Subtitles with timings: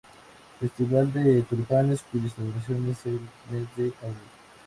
[0.59, 3.19] Festival de Tulipanes, cuya celebración es en
[3.51, 4.17] el mes de abril.